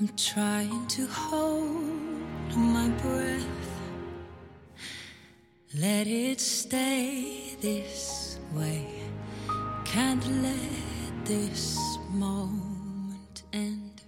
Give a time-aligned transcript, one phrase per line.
[0.00, 3.46] I'm trying to hold my breath.
[5.74, 8.86] Let it stay this way.
[9.84, 11.78] Can't let this
[12.08, 14.00] moment end.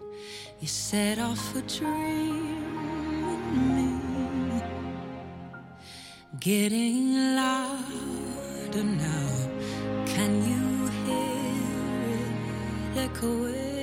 [0.59, 2.65] You set off a dream
[3.35, 4.63] in me.
[6.41, 9.29] Getting louder now.
[10.07, 13.74] Can you hear it echoing?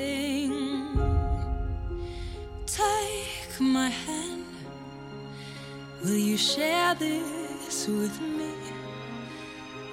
[6.04, 8.50] Will you share this with me?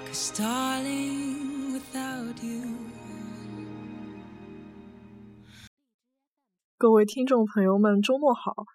[0.07, 2.63] Cause, darling, without you.
[6.79, 8.65] 各位听众朋友们，周末好！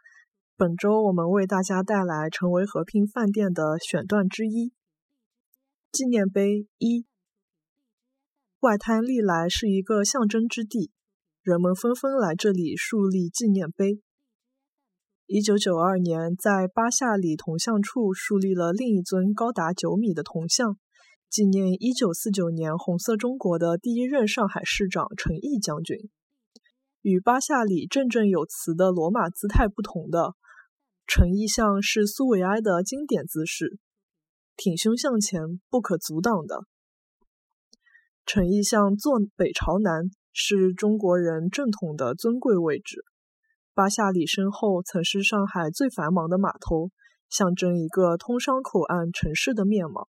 [0.56, 4.72] 本周我们为大家带来成为和平饭店的选段之一——
[5.90, 7.04] 纪念碑一。
[8.60, 10.92] 外滩历来是一个象征之地，
[11.42, 14.03] 人们纷纷来这里树立纪念碑。
[15.26, 20.76] 一九九二年，在巴夏里铜像处树立了另一尊高达九米的铜像，
[21.30, 26.10] 纪念一九四九年红色中国的第一任上海市长陈毅将军。
[27.00, 30.34] 与巴夏里振振有词的罗马姿态不同的，
[31.06, 33.78] 陈毅像是苏维埃的经典姿势，
[34.56, 36.66] 挺胸向前，不可阻挡的。
[38.26, 43.06] 陈毅像坐北朝南，是中国人正统的尊贵位置。
[43.74, 46.92] 巴夏里身后曾是上海最繁忙的码头，
[47.28, 50.08] 象征一个通商口岸城市的面貌。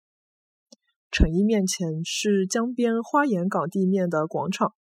[1.13, 4.75] 陈毅面前是江边花岩港地面的广场。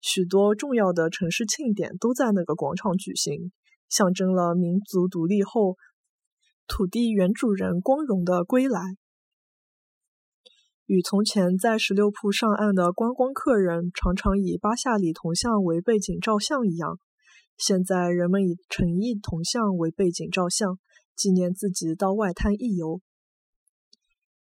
[0.00, 3.52] 许多重要的城市庆典都在那个广场举行，
[3.88, 5.76] 象征了民族独立后
[6.66, 8.80] 土地原主人光荣的归来。
[10.86, 16.98] 与从前在十六铺上岸的观光客人常常以巴夏里铜像为背景照相一样，
[17.56, 20.78] 现在人们以陈毅铜像为背景照相，
[21.16, 23.00] 纪念自己到外滩一游。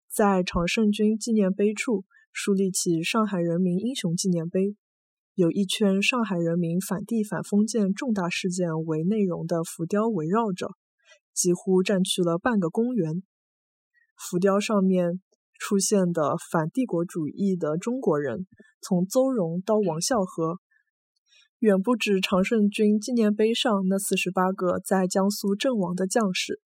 [0.09, 4.77] 在常胜军纪念碑处树立起上海人民英雄纪念碑。
[5.35, 10.73] 有一圈上海人民反帝反封建重大事件为内容的浮雕围绕着，
[11.33, 13.23] 几乎占据了半个公园。
[14.17, 15.23] 浮雕上面
[15.59, 18.47] 出现的反帝国主义的中国人，
[18.83, 20.59] 从邹容到王孝和，
[21.61, 26.59] 远不止常胜军纪念碑上那四十八个在江苏阵亡的将士。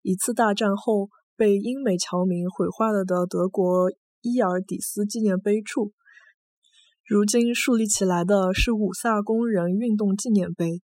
[0.00, 3.90] 一次大战后被英美侨民毁坏了的德国
[4.20, 5.92] 伊尔底斯纪念碑处。
[7.04, 10.82] 如今树立起来的是五卅工人运动纪念碑，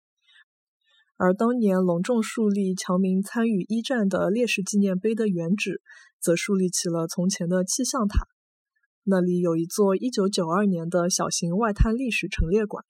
[1.16, 5.80] 而当年隆重树立侨民参与一战的烈士纪念碑的原址，
[6.20, 8.26] 则树立起了从前的气象塔。
[9.04, 12.84] 那里有一座1992年的小型外滩历史陈列馆。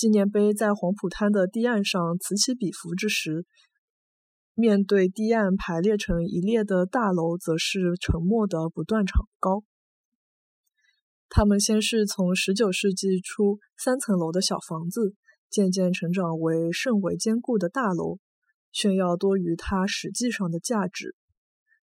[0.00, 3.44] 纪念碑在黄浦滩的堤岸上此起彼伏之时，
[4.54, 9.62] 面对堤岸排列成一列的大楼，则是沉默的不断长高。
[11.28, 15.14] 他们先是从19世纪初三层楼的小房子，
[15.50, 18.16] 渐渐成长为甚为坚固的大楼，
[18.72, 21.14] 炫耀多于它实际上的价值。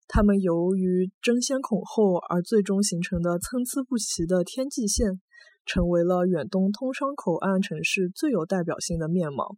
[0.08, 5.20] 它们由于争先恐后而最终形成的参差不齐的天际线，
[5.66, 9.58] 成为了远东通商口岸城市最有代表性的面貌。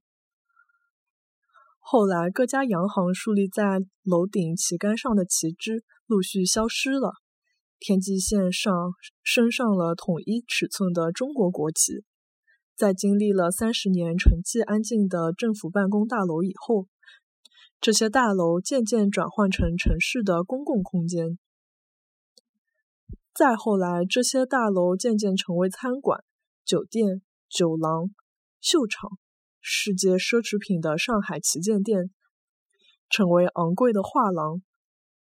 [1.80, 7.14] 后来，各家洋行树立在楼顶旗杆上的旗帜陆续消失了。
[7.80, 8.74] 天际线上
[9.24, 12.04] 升上了统一尺寸的中国国旗。
[12.76, 16.88] 在经历了三十年沉寂安静的政府办公大楼以后，
[17.80, 21.40] 这些大楼渐渐转换成城市的公共空间。
[23.38, 26.24] 再后来，这些大楼渐渐成为餐馆、
[26.66, 28.10] 酒店、酒廊、
[28.60, 29.12] 秀场、
[29.62, 32.10] 世界奢侈品的上海旗舰店，
[33.10, 34.64] 成为昂贵的画廊、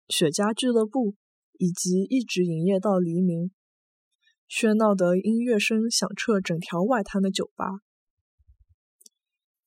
[0.07, 1.15] 雪茄俱乐部。
[1.57, 3.49] 以及一直营业到黎明，
[4.45, 7.79] 喧闹的音乐声响彻整条外滩的酒吧。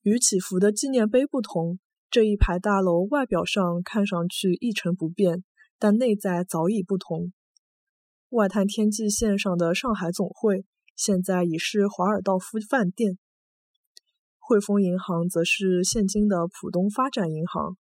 [0.03, 1.79] 与起伏的纪念碑不同，
[2.11, 5.45] 这一排大楼外表上看上去一成不变，
[5.79, 7.33] 但内在早已不同。
[8.31, 13.15] 外滩天际线上的上海总会，现在已是华尔道夫饭店；
[14.39, 17.79] 汇丰银行则是现今的浦东发展银行。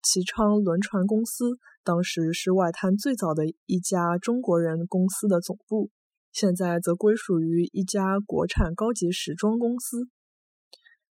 [0.00, 5.90] 齐昌轮船公司当时是外滩最早的一家中国人公司的总部，
[6.32, 10.08] 现在则归属于一家国产高级时装公司。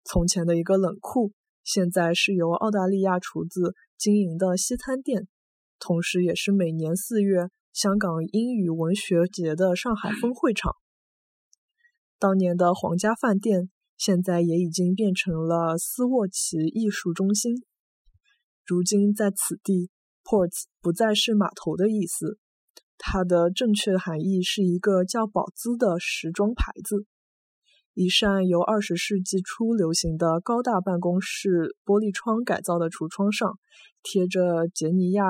[0.04, 5.28] 从前的一个冷库，现在是由澳大利亚厨子经营的西餐店，
[5.78, 10.76] 同时也是每年四月香港英语文学节的上海分会场。
[12.20, 17.64] 当年的皇家饭店，现在也已经变成了斯沃琪艺术中心。
[18.66, 19.90] 如今在此地
[20.26, 22.38] ，ports 不再是码头的意思，
[22.98, 27.06] 它的正确含义是一个叫宝姿的时装牌子。
[27.94, 33.58] 一扇由二十世纪初流行的高大办公室玻璃窗改造的橱窗上，
[34.04, 35.24] 贴着杰尼亚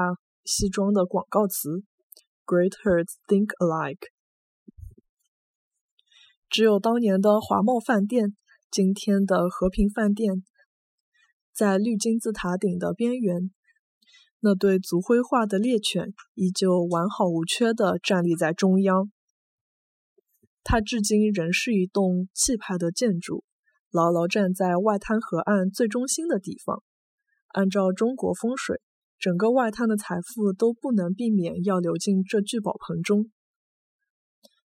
[0.44, 1.84] 西装的广告词
[2.46, 4.10] ：“Great herds think alike。”
[6.50, 8.36] 只有当年的华茂饭店，
[8.70, 10.44] 今天的和平饭店，
[11.54, 13.52] 在绿金字塔顶的边缘，
[14.42, 19.12] 那对族徽化的猎犬依旧完好无缺地站立在中央。
[20.64, 23.44] 它至今仍是一栋气派的建筑，
[23.90, 26.84] 牢牢站在外滩河岸最中心的地方。
[27.48, 28.82] 按照中国风水，
[29.22, 33.30] 整个外滩的财富都不能避免要流进这聚宝盆中。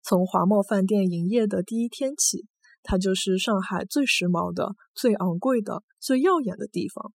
[0.03, 2.47] 从华茂饭店营业的第一天起，
[2.83, 7.13] 它就是上海最时髦的、最昂贵的、最耀眼的地方。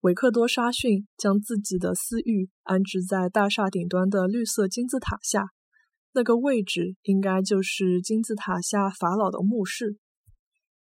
[0.00, 5.50] 维克多·沙逊将自己的私域安置在大厦顶端的绿色金字塔下。
[6.12, 9.98] 那个位置应该就是金字塔下法老的墓室。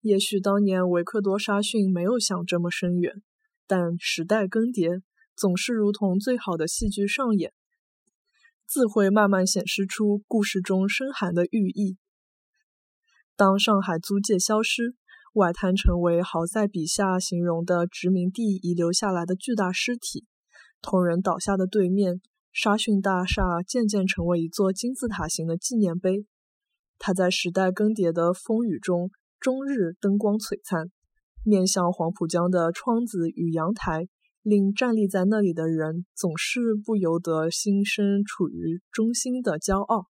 [0.02, 3.22] 也许当年维克多·沙逊没有想这么深远，
[3.72, 5.02] 但时代更迭
[5.34, 7.54] 总是如同最好的戏剧上演，
[8.68, 11.96] 自会慢慢显示出故事中深含的寓意。
[13.38, 14.94] 当上海租界消失，
[15.36, 20.26] 外滩成为豪塞笔下形容的殖民地遗留下来的巨大尸体，
[20.82, 22.20] 同仁倒下的对面。
[22.52, 26.26] 沙逊大厦渐渐成为一座金字塔形的纪念碑，
[27.00, 30.92] 它在时代更迭的风雨中终日灯光璀璨。
[31.44, 34.08] 面向黄浦江的窗子与阳台，
[34.44, 40.08] 令站立在那里的人总是不由得心生处于中心的骄傲。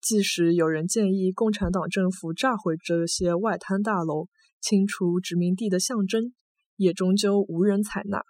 [0.00, 4.28] 即使有人建议共产党政府炸毁这些外滩大楼，
[4.60, 6.34] 清除殖民地的象征，
[6.76, 8.22] 也终究无人采纳。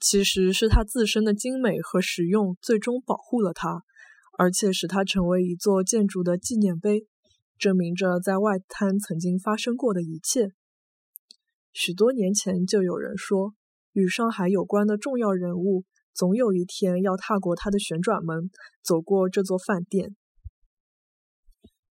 [0.00, 3.82] 其实是它自身的精美和实用，最终保护了它，
[4.38, 7.06] 而且使它成为一座建筑的纪念碑，
[7.58, 10.52] 证明着在外滩曾经发生过的一切。
[11.72, 13.54] 许多年前就有人说，
[13.92, 15.84] 与上海有关的重要人物，
[16.14, 18.50] 总有一天要踏过它的旋转门，
[18.82, 20.16] 走过这座饭店，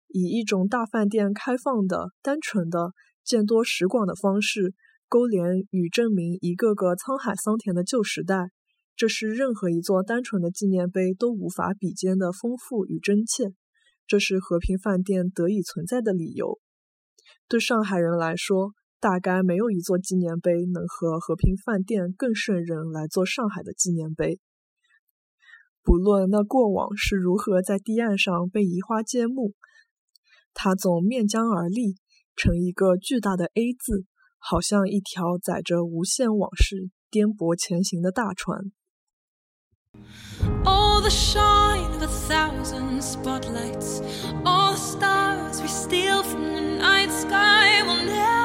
[0.09, 2.93] 以一种大饭店开放的、单纯的、
[3.23, 4.75] 见多识广的方式。
[5.09, 8.53] 勾连与证明一个个沧海桑田的旧时代，
[8.95, 13.53] 这是任何一座单纯的纪念碑都无法比肩的丰富与真切。
[14.11, 16.59] 这是和平饭店得以存在的理由。
[17.47, 24.41] 对上海人来说，大概没有一座纪念碑能和和平饭店更胜任来做上海的纪念碑。
[25.85, 29.55] 不论那过往是如何在堤岸上被移花接木，
[30.55, 31.95] 它总面江而立，
[32.35, 34.07] 成一个巨大的 A 字。
[34.43, 38.73] 好像一条载着无限往事颠簸前行的大船。
[40.65, 44.03] All the shine of a thousand spotlights,
[44.45, 48.41] all the stars we steal from the night sky will never.